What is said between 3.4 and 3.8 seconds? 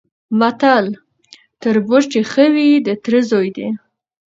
دی؛